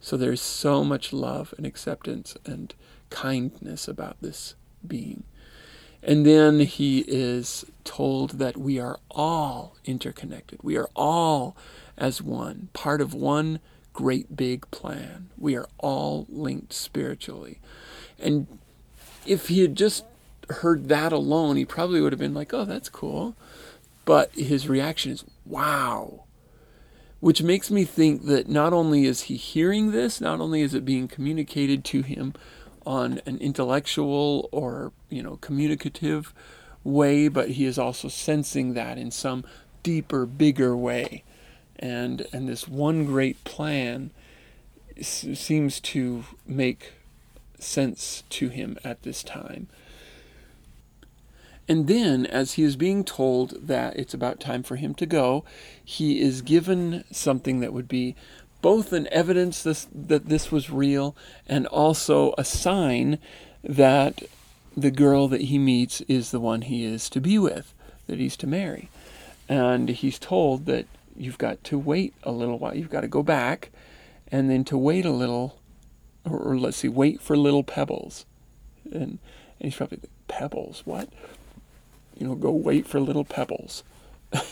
So 0.00 0.16
there's 0.16 0.40
so 0.40 0.82
much 0.82 1.12
love 1.12 1.52
and 1.56 1.66
acceptance 1.66 2.36
and 2.44 2.74
kindness 3.10 3.88
about 3.88 4.16
this 4.20 4.54
being. 4.86 5.24
And 6.02 6.24
then 6.24 6.60
he 6.60 7.00
is 7.00 7.66
told 7.84 8.38
that 8.38 8.56
we 8.56 8.78
are 8.78 8.98
all 9.10 9.76
interconnected. 9.84 10.60
We 10.62 10.76
are 10.76 10.88
all 10.96 11.56
as 11.98 12.22
one, 12.22 12.68
part 12.72 13.02
of 13.02 13.12
one 13.12 13.60
great 13.92 14.34
big 14.34 14.70
plan. 14.70 15.28
We 15.36 15.56
are 15.56 15.68
all 15.78 16.26
linked 16.30 16.72
spiritually. 16.72 17.58
And 18.18 18.46
if 19.26 19.48
he 19.48 19.60
had 19.60 19.76
just 19.76 20.04
heard 20.48 20.88
that 20.88 21.12
alone, 21.12 21.56
he 21.56 21.66
probably 21.66 22.00
would 22.00 22.12
have 22.12 22.18
been 22.18 22.34
like, 22.34 22.54
oh, 22.54 22.64
that's 22.64 22.88
cool. 22.88 23.36
But 24.04 24.32
his 24.34 24.68
reaction 24.68 25.12
is, 25.12 25.24
wow. 25.44 26.24
Which 27.20 27.42
makes 27.42 27.70
me 27.70 27.84
think 27.84 28.24
that 28.26 28.48
not 28.48 28.72
only 28.72 29.04
is 29.04 29.22
he 29.22 29.36
hearing 29.36 29.92
this, 29.92 30.20
not 30.20 30.40
only 30.40 30.62
is 30.62 30.74
it 30.74 30.84
being 30.84 31.06
communicated 31.06 31.84
to 31.86 32.02
him 32.02 32.34
on 32.86 33.20
an 33.26 33.38
intellectual 33.38 34.48
or, 34.52 34.92
you 35.10 35.22
know, 35.22 35.36
communicative 35.36 36.32
way, 36.82 37.28
but 37.28 37.50
he 37.50 37.66
is 37.66 37.78
also 37.78 38.08
sensing 38.08 38.72
that 38.72 38.96
in 38.96 39.10
some 39.10 39.44
deeper, 39.82 40.24
bigger 40.24 40.74
way 40.76 41.24
and 41.80 42.26
and 42.32 42.48
this 42.48 42.68
one 42.68 43.06
great 43.06 43.42
plan 43.42 44.10
seems 45.00 45.80
to 45.80 46.24
make 46.46 46.92
sense 47.58 48.22
to 48.28 48.50
him 48.50 48.78
at 48.84 49.02
this 49.02 49.22
time. 49.22 49.66
And 51.70 51.86
then, 51.86 52.26
as 52.26 52.54
he 52.54 52.64
is 52.64 52.74
being 52.74 53.04
told 53.04 53.68
that 53.68 53.96
it's 53.96 54.12
about 54.12 54.40
time 54.40 54.64
for 54.64 54.74
him 54.74 54.92
to 54.96 55.06
go, 55.06 55.44
he 55.84 56.20
is 56.20 56.42
given 56.42 57.04
something 57.12 57.60
that 57.60 57.72
would 57.72 57.86
be 57.86 58.16
both 58.60 58.92
an 58.92 59.06
evidence 59.12 59.62
this, 59.62 59.86
that 59.94 60.28
this 60.28 60.50
was 60.50 60.68
real 60.68 61.14
and 61.46 61.68
also 61.68 62.34
a 62.36 62.44
sign 62.44 63.20
that 63.62 64.24
the 64.76 64.90
girl 64.90 65.28
that 65.28 65.42
he 65.42 65.60
meets 65.60 66.00
is 66.08 66.32
the 66.32 66.40
one 66.40 66.62
he 66.62 66.84
is 66.84 67.08
to 67.10 67.20
be 67.20 67.38
with, 67.38 67.72
that 68.08 68.18
he's 68.18 68.36
to 68.38 68.48
marry. 68.48 68.90
And 69.48 69.90
he's 69.90 70.18
told 70.18 70.66
that 70.66 70.86
you've 71.16 71.38
got 71.38 71.62
to 71.62 71.78
wait 71.78 72.14
a 72.24 72.32
little 72.32 72.58
while. 72.58 72.74
You've 72.74 72.90
got 72.90 73.02
to 73.02 73.06
go 73.06 73.22
back 73.22 73.70
and 74.32 74.50
then 74.50 74.64
to 74.64 74.76
wait 74.76 75.06
a 75.06 75.12
little, 75.12 75.60
or, 76.24 76.36
or 76.36 76.58
let's 76.58 76.78
see, 76.78 76.88
wait 76.88 77.20
for 77.20 77.36
little 77.36 77.62
pebbles. 77.62 78.26
And, 78.86 79.02
and 79.02 79.20
he's 79.60 79.76
probably, 79.76 79.98
like, 80.02 80.10
pebbles, 80.26 80.82
what? 80.84 81.08
You 82.20 82.28
know, 82.28 82.34
go 82.36 82.52
wait 82.52 82.86
for 82.86 83.00
little 83.00 83.24
pebbles. 83.24 83.82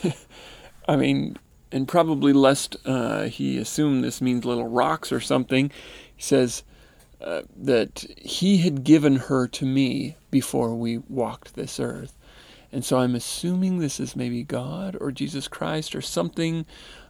I 0.87 0.95
mean, 0.97 1.37
and 1.71 1.87
probably 1.87 2.33
lest 2.33 2.75
uh, 2.85 3.23
he 3.23 3.57
assume 3.57 4.01
this 4.01 4.21
means 4.21 4.43
little 4.43 4.67
rocks 4.67 5.11
or 5.11 5.21
something, 5.21 5.71
he 6.15 6.21
says 6.21 6.63
uh, 7.21 7.43
that 7.55 8.05
he 8.17 8.57
had 8.57 8.83
given 8.83 9.17
her 9.17 9.47
to 9.47 9.65
me 9.65 10.15
before 10.31 10.73
we 10.73 10.97
walked 10.97 11.55
this 11.55 11.79
earth. 11.79 12.17
And 12.71 12.83
so 12.83 12.99
I'm 12.99 13.15
assuming 13.15 13.79
this 13.79 13.99
is 13.99 14.15
maybe 14.15 14.43
God 14.43 14.97
or 14.99 15.11
Jesus 15.11 15.47
Christ 15.47 15.95
or 15.95 16.01
something 16.01 16.65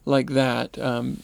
like 0.06 0.32
that, 0.32 0.78
um, 0.80 1.24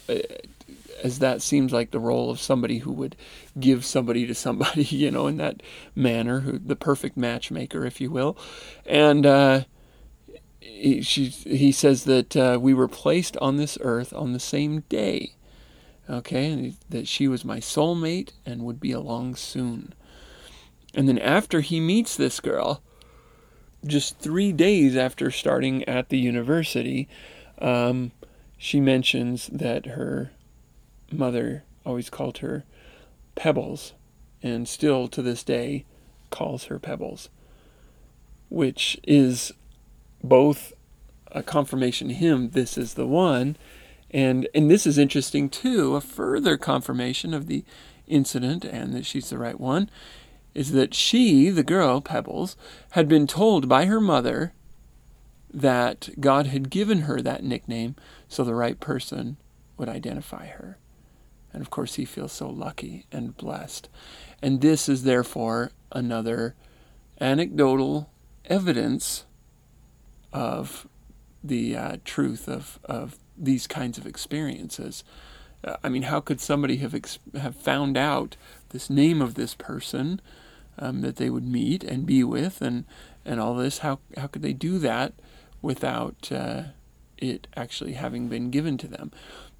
as 1.03 1.19
that 1.19 1.41
seems 1.41 1.71
like 1.71 1.91
the 1.91 1.99
role 1.99 2.29
of 2.29 2.39
somebody 2.39 2.79
who 2.79 2.91
would 2.91 3.15
give 3.59 3.85
somebody 3.85 4.25
to 4.27 4.35
somebody, 4.35 4.83
you 4.89 5.11
know, 5.11 5.27
in 5.27 5.37
that 5.37 5.61
manner, 5.95 6.41
who, 6.41 6.59
the 6.59 6.75
perfect 6.75 7.17
matchmaker, 7.17 7.85
if 7.85 7.99
you 7.99 8.11
will. 8.11 8.37
And 8.85 9.25
uh, 9.25 9.63
he, 10.59 11.01
she, 11.01 11.25
he 11.27 11.71
says 11.71 12.05
that 12.05 12.35
uh, 12.35 12.57
we 12.61 12.73
were 12.73 12.87
placed 12.87 13.37
on 13.37 13.57
this 13.57 13.77
earth 13.81 14.13
on 14.13 14.33
the 14.33 14.39
same 14.39 14.81
day. 14.81 15.33
Okay, 16.07 16.51
and 16.51 16.77
that 16.87 17.07
she 17.07 17.27
was 17.27 17.43
my 17.43 17.57
soulmate 17.57 18.29
and 18.45 18.61
would 18.61 18.79
be 18.79 18.91
along 18.91 19.35
soon. 19.35 19.91
And 20.93 21.09
then 21.09 21.17
after 21.17 21.61
he 21.61 21.79
meets 21.79 22.15
this 22.15 22.39
girl, 22.39 22.83
just 23.85 24.19
three 24.19 24.51
days 24.51 24.95
after 24.95 25.31
starting 25.31 25.83
at 25.85 26.09
the 26.09 26.19
university, 26.19 27.07
um, 27.59 28.11
she 28.55 28.79
mentions 28.79 29.47
that 29.47 29.87
her 29.87 30.31
mother 31.17 31.63
always 31.85 32.09
called 32.09 32.39
her 32.39 32.63
Pebbles, 33.35 33.93
and 34.41 34.67
still 34.67 35.07
to 35.09 35.21
this 35.21 35.43
day 35.43 35.85
calls 36.29 36.65
her 36.65 36.79
Pebbles, 36.79 37.29
which 38.49 38.99
is 39.03 39.51
both 40.23 40.73
a 41.31 41.43
confirmation 41.43 42.09
him 42.09 42.51
this 42.51 42.77
is 42.77 42.93
the 42.93 43.07
one, 43.07 43.57
and 44.11 44.47
and 44.55 44.69
this 44.71 44.87
is 44.87 44.97
interesting 44.97 45.49
too, 45.49 45.95
a 45.95 46.01
further 46.01 46.57
confirmation 46.57 47.33
of 47.33 47.47
the 47.47 47.63
incident 48.07 48.63
and 48.63 48.93
that 48.93 49.05
she's 49.05 49.29
the 49.29 49.37
right 49.37 49.59
one 49.59 49.89
is 50.53 50.71
that 50.71 50.93
she, 50.93 51.49
the 51.49 51.63
girl, 51.63 51.99
Pebbles, 51.99 52.55
had 52.91 53.09
been 53.09 53.27
told 53.27 53.67
by 53.67 53.85
her 53.85 53.99
mother 53.99 54.53
that 55.53 56.09
God 56.19 56.47
had 56.47 56.69
given 56.69 57.01
her 57.01 57.21
that 57.21 57.43
nickname 57.43 57.95
so 58.29 58.43
the 58.43 58.55
right 58.55 58.79
person 58.79 59.35
would 59.77 59.89
identify 59.89 60.47
her. 60.47 60.77
And 61.55 61.63
of 61.63 61.71
course, 61.71 61.95
he 61.95 62.05
feels 62.05 62.31
so 62.31 62.49
lucky 62.49 63.05
and 63.11 63.35
blessed. 63.35 63.89
And 64.41 64.61
this 64.61 64.89
is 64.89 65.03
therefore 65.03 65.71
another 65.91 66.53
anecdotal 67.19 68.09
evidence 68.45 69.25
of 70.33 70.87
the 71.43 71.77
uh, 71.77 71.97
truth 72.03 72.47
of, 72.49 72.79
of 72.83 73.17
these 73.37 73.67
kinds 73.67 73.97
of 73.97 74.05
experiences. 74.05 75.03
Uh, 75.63 75.77
I 75.83 75.89
mean, 75.89 76.03
how 76.03 76.19
could 76.19 76.41
somebody 76.41 76.77
have, 76.77 76.93
ex- 76.93 77.19
have 77.39 77.55
found 77.55 77.97
out 77.97 78.35
this 78.69 78.89
name 78.89 79.21
of 79.21 79.35
this 79.35 79.55
person 79.55 80.21
um, 80.77 81.01
that 81.01 81.15
they 81.15 81.29
would 81.29 81.45
meet 81.45 81.83
and 81.83 82.05
be 82.05 82.23
with, 82.23 82.61
and 82.61 82.85
and 83.25 83.39
all 83.39 83.55
this. 83.55 83.79
How 83.79 83.99
how 84.17 84.27
could 84.27 84.41
they 84.41 84.53
do 84.53 84.77
that 84.79 85.13
without 85.61 86.31
uh, 86.31 86.63
it 87.17 87.47
actually 87.55 87.93
having 87.93 88.27
been 88.27 88.51
given 88.51 88.77
to 88.79 88.87
them? 88.87 89.11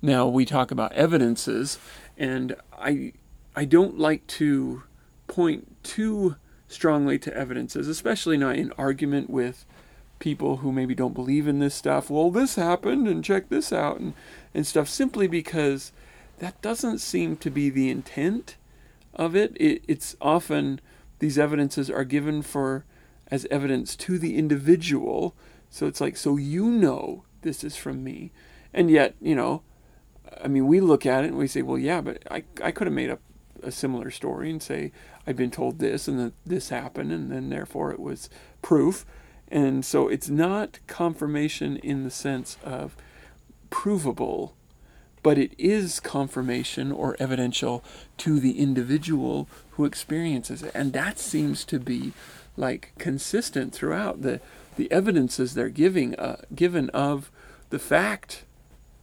Now 0.05 0.27
we 0.27 0.45
talk 0.45 0.69
about 0.69 0.91
evidences, 0.91 1.79
and 2.15 2.55
I 2.71 3.13
I 3.55 3.65
don't 3.65 3.97
like 3.97 4.27
to 4.27 4.83
point 5.25 5.81
too 5.81 6.35
strongly 6.67 7.17
to 7.17 7.35
evidences, 7.35 7.88
especially 7.88 8.38
not 8.38 8.55
in 8.55 8.71
argument 8.77 9.31
with 9.31 9.65
people 10.19 10.57
who 10.57 10.71
maybe 10.71 10.93
don't 10.93 11.15
believe 11.15 11.47
in 11.47 11.57
this 11.57 11.74
stuff. 11.74 12.12
Well, 12.12 12.29
this 12.29 12.53
happened, 12.53 13.07
and 13.07 13.24
check 13.24 13.50
this 13.50 13.74
out, 13.74 14.00
and 14.00 14.13
and 14.53 14.67
stuff. 14.67 14.88
Simply 14.88 15.25
because 15.25 15.91
that 16.38 16.62
doesn't 16.62 17.00
seem 17.00 17.35
to 17.38 17.50
be 17.50 17.71
the 17.71 17.89
intent 17.89 18.57
of 19.15 19.35
it. 19.35 19.57
it 19.59 19.81
it's 19.88 20.15
often 20.21 20.81
these 21.17 21.39
evidences 21.39 21.89
are 21.89 22.03
given 22.03 22.43
for 22.43 22.85
as 23.31 23.47
evidence 23.50 23.95
to 23.95 24.19
the 24.19 24.38
individual. 24.38 25.33
So 25.71 25.88
it's 25.88 26.00
like, 26.00 26.15
so 26.15 26.38
you 26.38 26.67
know 26.67 27.24
this 27.41 27.63
is 27.63 27.75
from 27.75 28.03
me. 28.03 28.31
And 28.71 28.91
yet, 28.91 29.15
you 29.19 29.33
know, 29.33 29.63
I 30.44 30.48
mean, 30.48 30.68
we 30.68 30.80
look 30.80 31.06
at 31.06 31.24
it 31.24 31.27
and 31.27 31.38
we 31.38 31.48
say, 31.48 31.62
well, 31.62 31.77
yeah, 31.77 32.01
but 32.01 32.22
I, 32.30 32.44
I 32.63 32.72
could 32.72 32.88
have 32.88 32.94
made 32.94 33.10
up 33.10 33.20
a 33.63 33.72
similar 33.72 34.12
story 34.12 34.50
and 34.50 34.62
say, 34.62 34.92
I've 35.25 35.36
been 35.38 35.51
told 35.51 35.80
this 35.80 36.08
and 36.08 36.20
that 36.20 36.34
this 36.46 36.70
happened, 36.70 37.12
and 37.12 37.32
then 37.32 37.50
therefore 37.50 37.92
it 37.92 38.00
was 38.00 38.30
proof. 38.62 39.06
And 39.48 39.86
so 39.86 40.08
it's 40.08 40.30
not 40.30 40.80
confirmation 40.88 41.77
in 41.77 42.04
the 42.04 42.12
sense 42.12 42.58
of 42.63 42.96
provable, 43.70 44.56
but 45.24 45.38
it 45.38 45.54
is 45.58 46.00
confirmation 46.00 46.92
or 46.92 47.15
evidential 47.20 47.84
to 48.18 48.39
the 48.39 48.60
individual 48.60 49.48
who 49.72 49.86
experiences 49.86 50.62
it. 50.62 50.72
And 50.75 50.94
that 50.94 51.20
seems 51.20 51.63
to 51.65 51.80
be 51.80 52.13
like 52.58 52.94
consistent 52.98 53.74
throughout 53.74 54.22
the 54.22 54.39
the 54.77 54.92
evidences 54.92 55.54
they're 55.54 55.70
giving 55.70 56.15
uh, 56.15 56.42
given 56.54 56.89
of 56.89 57.32
the 57.70 57.80
fact 57.80 58.44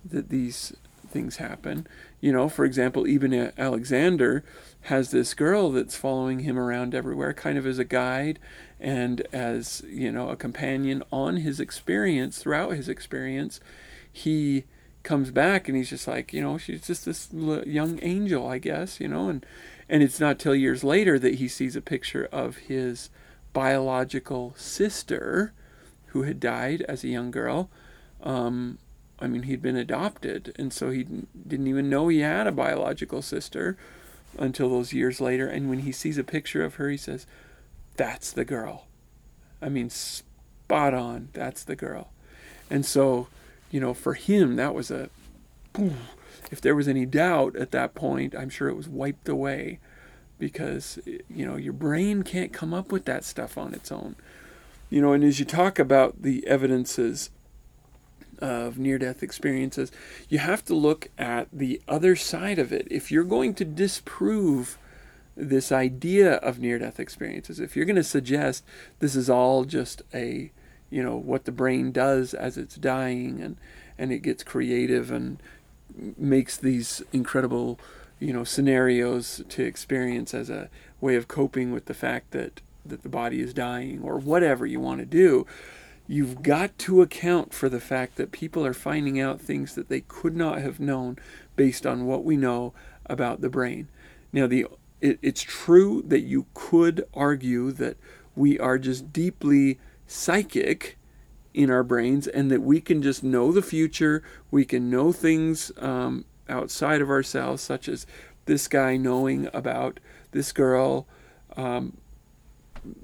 that 0.04 0.28
these 0.28 0.74
things 1.12 1.36
happen. 1.36 1.86
You 2.20 2.32
know, 2.32 2.48
for 2.48 2.64
example, 2.64 3.06
Eben 3.06 3.52
Alexander 3.58 4.44
has 4.82 5.10
this 5.10 5.34
girl 5.34 5.70
that's 5.70 5.96
following 5.96 6.40
him 6.40 6.58
around 6.58 6.94
everywhere, 6.94 7.32
kind 7.32 7.58
of 7.58 7.66
as 7.66 7.78
a 7.78 7.84
guide 7.84 8.38
and 8.80 9.20
as, 9.32 9.82
you 9.88 10.10
know, 10.10 10.28
a 10.30 10.36
companion 10.36 11.02
on 11.12 11.38
his 11.38 11.60
experience, 11.60 12.38
throughout 12.38 12.72
his 12.72 12.88
experience. 12.88 13.60
He 14.12 14.64
comes 15.02 15.30
back 15.30 15.68
and 15.68 15.76
he's 15.76 15.90
just 15.90 16.08
like, 16.08 16.32
you 16.32 16.40
know, 16.40 16.58
she's 16.58 16.86
just 16.86 17.04
this 17.04 17.28
young 17.32 17.98
angel, 18.02 18.46
I 18.48 18.58
guess, 18.58 19.00
you 19.00 19.08
know, 19.08 19.28
and 19.28 19.44
and 19.88 20.02
it's 20.02 20.20
not 20.20 20.38
till 20.38 20.54
years 20.54 20.82
later 20.82 21.18
that 21.18 21.34
he 21.34 21.48
sees 21.48 21.76
a 21.76 21.82
picture 21.82 22.28
of 22.32 22.56
his 22.56 23.10
biological 23.52 24.54
sister 24.56 25.52
who 26.06 26.22
had 26.22 26.40
died 26.40 26.82
as 26.82 27.04
a 27.04 27.08
young 27.08 27.30
girl. 27.30 27.68
Um, 28.22 28.78
I 29.18 29.28
mean, 29.28 29.44
he'd 29.44 29.62
been 29.62 29.76
adopted, 29.76 30.54
and 30.58 30.72
so 30.72 30.90
he 30.90 31.04
didn't 31.04 31.68
even 31.68 31.88
know 31.88 32.08
he 32.08 32.20
had 32.20 32.46
a 32.46 32.52
biological 32.52 33.22
sister 33.22 33.76
until 34.38 34.68
those 34.68 34.92
years 34.92 35.20
later. 35.20 35.46
And 35.46 35.68
when 35.68 35.80
he 35.80 35.92
sees 35.92 36.18
a 36.18 36.24
picture 36.24 36.64
of 36.64 36.74
her, 36.76 36.88
he 36.88 36.96
says, 36.96 37.26
That's 37.96 38.32
the 38.32 38.44
girl. 38.44 38.86
I 39.60 39.68
mean, 39.68 39.90
spot 39.90 40.94
on. 40.94 41.28
That's 41.32 41.62
the 41.62 41.76
girl. 41.76 42.10
And 42.68 42.84
so, 42.84 43.28
you 43.70 43.80
know, 43.80 43.94
for 43.94 44.14
him, 44.14 44.56
that 44.56 44.74
was 44.74 44.90
a. 44.90 45.10
If 46.50 46.60
there 46.60 46.74
was 46.74 46.88
any 46.88 47.06
doubt 47.06 47.56
at 47.56 47.70
that 47.70 47.94
point, 47.94 48.34
I'm 48.34 48.50
sure 48.50 48.68
it 48.68 48.76
was 48.76 48.88
wiped 48.88 49.28
away 49.28 49.78
because, 50.38 50.98
you 51.06 51.46
know, 51.46 51.56
your 51.56 51.72
brain 51.72 52.24
can't 52.24 52.52
come 52.52 52.74
up 52.74 52.92
with 52.92 53.04
that 53.06 53.24
stuff 53.24 53.56
on 53.56 53.72
its 53.72 53.92
own. 53.92 54.16
You 54.90 55.00
know, 55.00 55.12
and 55.12 55.24
as 55.24 55.38
you 55.38 55.46
talk 55.46 55.78
about 55.78 56.22
the 56.22 56.46
evidences 56.46 57.30
of 58.42 58.76
near 58.76 58.98
death 58.98 59.22
experiences, 59.22 59.92
you 60.28 60.38
have 60.38 60.64
to 60.64 60.74
look 60.74 61.08
at 61.16 61.46
the 61.52 61.80
other 61.86 62.16
side 62.16 62.58
of 62.58 62.72
it. 62.72 62.88
If 62.90 63.12
you're 63.12 63.22
going 63.22 63.54
to 63.54 63.64
disprove 63.64 64.76
this 65.36 65.70
idea 65.70 66.34
of 66.34 66.58
near 66.58 66.80
death 66.80 66.98
experiences, 66.98 67.60
if 67.60 67.76
you're 67.76 67.86
going 67.86 67.96
to 67.96 68.02
suggest 68.02 68.64
this 68.98 69.14
is 69.14 69.30
all 69.30 69.64
just 69.64 70.02
a, 70.12 70.50
you 70.90 71.02
know, 71.02 71.16
what 71.16 71.44
the 71.44 71.52
brain 71.52 71.92
does 71.92 72.34
as 72.34 72.58
it's 72.58 72.74
dying 72.74 73.40
and, 73.40 73.56
and 73.96 74.10
it 74.10 74.18
gets 74.18 74.42
creative 74.42 75.12
and 75.12 75.40
makes 76.18 76.56
these 76.56 77.00
incredible, 77.12 77.78
you 78.18 78.32
know, 78.32 78.42
scenarios 78.42 79.40
to 79.50 79.62
experience 79.62 80.34
as 80.34 80.50
a 80.50 80.68
way 81.00 81.14
of 81.14 81.28
coping 81.28 81.70
with 81.70 81.84
the 81.84 81.94
fact 81.94 82.32
that, 82.32 82.60
that 82.84 83.04
the 83.04 83.08
body 83.08 83.40
is 83.40 83.54
dying 83.54 84.02
or 84.02 84.18
whatever 84.18 84.66
you 84.66 84.80
want 84.80 84.98
to 84.98 85.06
do 85.06 85.46
you've 86.06 86.42
got 86.42 86.76
to 86.78 87.02
account 87.02 87.54
for 87.54 87.68
the 87.68 87.80
fact 87.80 88.16
that 88.16 88.32
people 88.32 88.66
are 88.66 88.74
finding 88.74 89.20
out 89.20 89.40
things 89.40 89.74
that 89.74 89.88
they 89.88 90.00
could 90.00 90.36
not 90.36 90.60
have 90.60 90.80
known 90.80 91.16
based 91.56 91.86
on 91.86 92.06
what 92.06 92.24
we 92.24 92.36
know 92.36 92.72
about 93.06 93.40
the 93.40 93.48
brain. 93.48 93.88
Now, 94.32 94.46
the 94.46 94.66
it, 95.00 95.18
it's 95.20 95.42
true 95.42 96.02
that 96.06 96.20
you 96.20 96.46
could 96.54 97.04
argue 97.12 97.72
that 97.72 97.96
we 98.34 98.58
are 98.58 98.78
just 98.78 99.12
deeply 99.12 99.78
psychic 100.06 100.96
in 101.52 101.70
our 101.70 101.82
brains 101.82 102.26
and 102.26 102.50
that 102.50 102.62
we 102.62 102.80
can 102.80 103.02
just 103.02 103.22
know 103.22 103.52
the 103.52 103.62
future, 103.62 104.22
we 104.50 104.64
can 104.64 104.88
know 104.88 105.12
things 105.12 105.72
um, 105.78 106.24
outside 106.48 107.00
of 107.00 107.10
ourselves, 107.10 107.62
such 107.62 107.88
as 107.88 108.06
this 108.46 108.68
guy 108.68 108.96
knowing 108.96 109.48
about 109.52 110.00
this 110.30 110.52
girl, 110.52 111.06
um, 111.56 111.98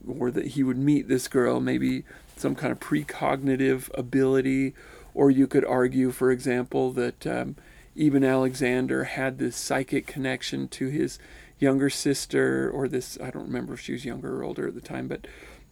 or 0.09 0.31
that 0.31 0.49
he 0.49 0.63
would 0.63 0.79
meet 0.79 1.09
this 1.09 1.29
girl 1.29 1.61
maybe 1.61 2.05
some 2.41 2.55
kind 2.55 2.73
of 2.73 2.81
precognitive 2.81 3.91
ability, 3.97 4.75
or 5.15 5.31
you 5.31 5.47
could 5.47 5.65
argue, 5.65 6.11
for 6.11 6.31
example, 6.31 6.93
that 6.93 7.27
um, 7.27 7.57
Eben 7.97 8.25
Alexander 8.25 9.05
had 9.05 9.39
this 9.39 9.57
psychic 9.57 10.07
connection 10.07 10.69
to 10.69 10.89
his 10.89 11.19
younger 11.59 11.91
sister, 11.91 12.71
or 12.71 12.89
this 12.89 13.19
I 13.21 13.31
don't 13.31 13.47
remember 13.47 13.75
if 13.75 13.81
she 13.81 13.93
was 13.93 14.05
younger 14.05 14.39
or 14.39 14.45
older 14.45 14.69
at 14.69 14.75
the 14.75 14.81
time, 14.81 15.09
but 15.09 15.27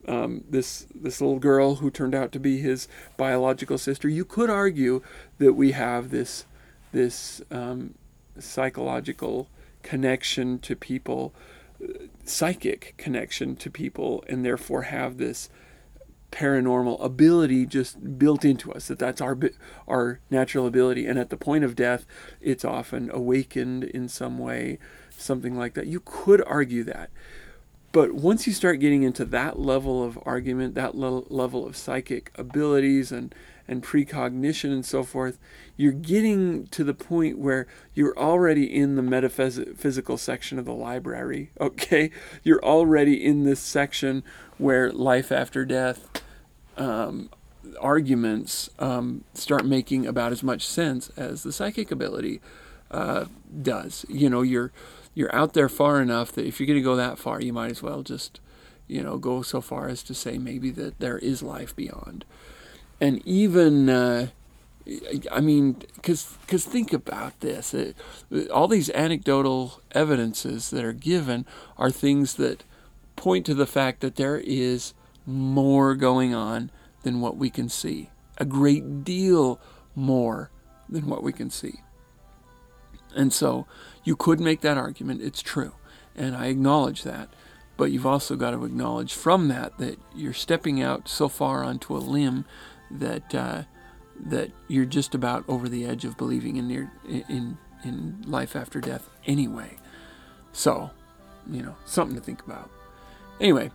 um, 0.08 0.44
this 0.48 0.86
this 0.94 1.20
little 1.20 1.38
girl 1.38 1.76
who 1.76 1.90
turned 1.90 2.14
out 2.14 2.32
to 2.32 2.40
be 2.40 2.58
his 2.58 2.88
biological 3.16 3.78
sister. 3.78 4.08
You 4.08 4.24
could 4.24 4.50
argue 4.50 5.02
that 5.38 5.54
we 5.54 5.72
have 5.72 6.10
this 6.10 6.44
this 6.92 7.42
um, 7.50 7.94
psychological 8.38 9.48
connection 9.82 10.58
to 10.60 10.74
people, 10.74 11.32
uh, 11.82 12.06
psychic 12.24 12.94
connection 12.96 13.56
to 13.56 13.70
people, 13.70 14.24
and 14.28 14.44
therefore 14.44 14.82
have 14.82 15.18
this 15.18 15.48
paranormal 16.32 17.02
ability 17.02 17.66
just 17.66 18.18
built 18.18 18.44
into 18.44 18.72
us 18.72 18.88
that 18.88 18.98
that's 18.98 19.20
our 19.20 19.38
our 19.86 20.20
natural 20.30 20.66
ability. 20.66 21.06
And 21.06 21.18
at 21.18 21.30
the 21.30 21.36
point 21.36 21.64
of 21.64 21.76
death 21.76 22.06
it's 22.40 22.64
often 22.64 23.10
awakened 23.12 23.84
in 23.84 24.08
some 24.08 24.38
way 24.38 24.78
something 25.16 25.56
like 25.56 25.74
that. 25.74 25.86
You 25.86 26.00
could 26.04 26.42
argue 26.46 26.84
that 26.84 27.10
but 27.96 28.12
once 28.12 28.46
you 28.46 28.52
start 28.52 28.78
getting 28.78 29.04
into 29.04 29.24
that 29.24 29.58
level 29.58 30.04
of 30.04 30.18
argument 30.26 30.74
that 30.74 30.94
le- 30.94 31.24
level 31.32 31.66
of 31.66 31.74
psychic 31.74 32.30
abilities 32.34 33.10
and 33.10 33.34
and 33.66 33.82
precognition 33.82 34.70
and 34.70 34.84
so 34.84 35.02
forth 35.02 35.38
you're 35.78 35.92
getting 35.92 36.66
to 36.66 36.84
the 36.84 36.92
point 36.92 37.38
where 37.38 37.66
you're 37.94 38.14
already 38.18 38.64
in 38.64 38.96
the 38.96 39.02
metaphysical 39.02 40.18
section 40.18 40.58
of 40.58 40.66
the 40.66 40.74
library 40.74 41.50
okay 41.60 42.10
you're 42.44 42.62
already 42.62 43.24
in 43.24 43.44
this 43.44 43.60
section 43.60 44.22
where 44.58 44.92
life 44.92 45.32
after 45.32 45.64
death 45.64 46.22
um, 46.76 47.30
arguments 47.80 48.68
um, 48.78 49.24
start 49.32 49.64
making 49.64 50.06
about 50.06 50.32
as 50.32 50.42
much 50.42 50.66
sense 50.66 51.08
as 51.16 51.44
the 51.44 51.52
psychic 51.52 51.90
ability 51.90 52.42
uh, 52.90 53.26
does. 53.62 54.06
You 54.08 54.30
know, 54.30 54.42
you're 54.42 54.72
you're 55.16 55.34
out 55.34 55.54
there 55.54 55.68
far 55.68 56.00
enough 56.00 56.30
that 56.32 56.46
if 56.46 56.60
you're 56.60 56.66
going 56.66 56.78
to 56.78 56.84
go 56.84 56.94
that 56.94 57.18
far, 57.18 57.40
you 57.40 57.52
might 57.52 57.70
as 57.70 57.82
well 57.82 58.02
just 58.02 58.38
you 58.86 59.02
know 59.02 59.16
go 59.16 59.42
so 59.42 59.60
far 59.60 59.88
as 59.88 60.04
to 60.04 60.14
say 60.14 60.38
maybe 60.38 60.70
that 60.70 61.00
there 61.00 61.18
is 61.18 61.42
life 61.42 61.74
beyond. 61.74 62.24
And 63.00 63.26
even 63.26 63.88
uh, 63.88 64.28
I 65.32 65.40
mean, 65.40 65.82
because 65.94 66.36
because 66.42 66.66
think 66.66 66.92
about 66.92 67.40
this, 67.40 67.72
it, 67.72 67.96
all 68.50 68.68
these 68.68 68.90
anecdotal 68.90 69.80
evidences 69.92 70.70
that 70.70 70.84
are 70.84 70.92
given 70.92 71.46
are 71.78 71.90
things 71.90 72.34
that 72.34 72.62
point 73.16 73.46
to 73.46 73.54
the 73.54 73.66
fact 73.66 74.00
that 74.00 74.16
there 74.16 74.38
is 74.38 74.92
more 75.24 75.94
going 75.94 76.34
on 76.34 76.70
than 77.02 77.22
what 77.22 77.38
we 77.38 77.48
can 77.48 77.70
see. 77.70 78.10
A 78.36 78.44
great 78.44 79.02
deal 79.02 79.58
more 79.94 80.50
than 80.90 81.06
what 81.06 81.22
we 81.22 81.32
can 81.32 81.48
see. 81.48 81.80
And 83.16 83.32
so 83.32 83.66
you 84.04 84.14
could 84.14 84.38
make 84.38 84.60
that 84.60 84.76
argument. 84.76 85.22
It's 85.22 85.42
true. 85.42 85.72
And 86.14 86.36
I 86.36 86.46
acknowledge 86.46 87.02
that. 87.02 87.28
But 87.76 87.90
you've 87.90 88.06
also 88.06 88.36
got 88.36 88.52
to 88.52 88.64
acknowledge 88.64 89.12
from 89.12 89.48
that 89.48 89.76
that 89.78 89.98
you're 90.14 90.32
stepping 90.32 90.80
out 90.80 91.08
so 91.08 91.28
far 91.28 91.62
onto 91.62 91.96
a 91.96 91.98
limb 91.98 92.44
that 92.90 93.34
uh, 93.34 93.62
that 94.18 94.50
you're 94.68 94.86
just 94.86 95.14
about 95.14 95.44
over 95.46 95.68
the 95.68 95.84
edge 95.84 96.04
of 96.04 96.16
believing 96.16 96.56
in 96.56 96.68
near 96.68 96.90
in 97.06 97.58
in 97.84 98.22
life 98.26 98.56
after 98.56 98.80
death 98.80 99.10
anyway. 99.26 99.76
So, 100.52 100.90
you 101.50 101.62
know, 101.62 101.76
something 101.84 102.16
to 102.16 102.22
think 102.22 102.44
about. 102.46 102.70
Anyway, 103.40 103.70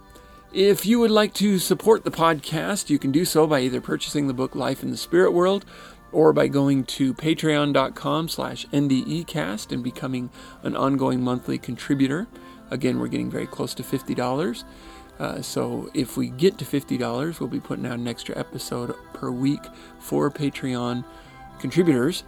if 0.51 0.86
you 0.86 0.99
would 0.99 1.12
like 1.12 1.34
to 1.36 1.60
support 1.60 2.04
the 2.04 2.12
podcast, 2.12 2.89
you 2.89 2.97
can 2.97 3.12
do 3.12 3.23
so 3.23 3.45
by 3.45 3.60
either 3.62 3.80
purchasing 3.80 4.27
the 4.27 4.34
book 4.34 4.56
Life 4.56 4.82
in 4.82 4.89
the 4.89 4.97
Spirit 4.97 5.32
World 5.32 5.63
or 6.12 6.34
by 6.34 6.47
going 6.47 6.84
to 6.84 7.13
patreon.com 7.13 8.30
slash 8.30 8.65
ndecast 8.67 9.71
and 9.71 9.84
becoming 9.84 10.30
an 10.63 10.76
ongoing 10.76 11.21
monthly 11.21 11.58
contributor. 11.58 12.28
Again, 12.69 13.00
we're 13.00 13.08
getting 13.08 13.32
very 13.32 13.47
close 13.47 13.74
to 13.76 13.84
$50. 13.84 14.63
Uh, 15.19 15.41
so 15.41 15.89
if 15.93 16.17
we 16.17 16.30
get 16.30 16.58
to 16.58 16.65
$50, 16.65 17.39
we'll 17.39 17.50
be 17.50 17.60
putting 17.60 17.86
out 17.86 18.00
an 18.00 18.08
extra 18.08 18.38
episode 18.38 18.95
per 19.13 19.30
week 19.30 19.62
for 20.00 20.32
Patreon 20.32 21.06
contributors. 21.60 22.24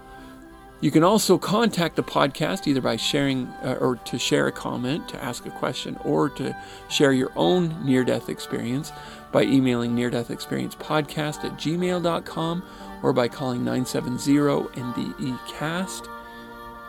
You 0.84 0.92
can 0.92 1.04
also 1.04 1.38
contact 1.38 1.96
the 1.96 2.04
podcast 2.04 2.68
either 2.68 2.82
by 2.82 2.98
sharing 2.98 3.48
uh, 3.64 3.78
or 3.80 3.96
to 3.96 4.20
share 4.20 4.48
a 4.48 4.52
comment, 4.52 5.08
to 5.10 5.24
ask 5.24 5.46
a 5.46 5.50
question, 5.50 5.98
or 6.04 6.30
to 6.32 6.56
share 6.90 7.14
your 7.14 7.32
own 7.38 7.86
near 7.86 8.04
death 8.04 8.28
experience 8.28 8.92
by 9.32 9.44
emailing 9.44 9.96
near 9.96 10.10
death 10.10 10.30
experience 10.30 10.76
podcast 10.76 11.46
at 11.46 11.54
gmail.com 11.54 12.64
or 13.04 13.14
by 13.14 13.28
calling 13.28 13.64
970 13.64 14.34
NDE 14.82 15.48
cast. 15.48 16.10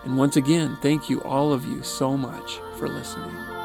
And 0.04 0.16
once 0.16 0.36
again, 0.36 0.78
thank 0.80 1.10
you 1.10 1.20
all 1.22 1.52
of 1.52 1.66
you 1.66 1.82
so 1.82 2.16
much 2.16 2.60
for 2.78 2.88
listening. 2.88 3.63